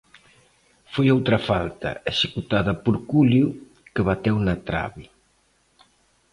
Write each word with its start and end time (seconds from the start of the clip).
Foi 0.93 1.07
outra 1.15 1.37
falta, 1.49 1.89
executada 2.13 2.73
por 2.83 2.95
Culio, 3.09 3.47
que 3.93 4.05
bateu 4.09 4.35
na 4.47 4.55
trabe. 4.67 5.05